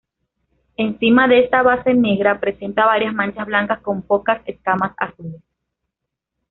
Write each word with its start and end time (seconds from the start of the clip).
Encima 0.77 1.27
de 1.27 1.41
esta 1.43 1.61
base 1.61 1.93
negra 1.93 2.39
presenta 2.39 2.87
varias 2.87 3.13
manchas 3.13 3.45
blancas 3.45 3.81
con 3.83 4.01
pocas 4.01 4.41
escamas 4.47 4.93
azules. 4.97 5.43